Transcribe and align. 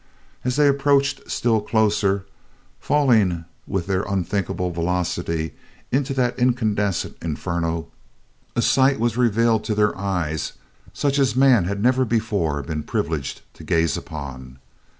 As 0.43 0.55
they 0.55 0.67
approached 0.67 1.29
still 1.29 1.61
closer, 1.61 2.25
falling 2.79 3.45
with 3.67 3.85
their 3.85 4.01
unthinkable 4.01 4.71
velocity 4.71 5.53
into 5.91 6.15
that 6.15 6.39
incandescent 6.39 7.17
inferno, 7.21 7.85
a 8.55 8.63
sight 8.63 8.99
was 8.99 9.15
revealed 9.15 9.63
to 9.65 9.75
their 9.75 9.95
eyes 9.95 10.53
such 10.91 11.19
as 11.19 11.35
man 11.35 11.65
had 11.65 11.83
never 11.83 12.03
before 12.03 12.63
been 12.63 12.81
privileged 12.81 13.41
to 13.53 13.63
gaze 13.63 13.95
upon. 13.95 14.57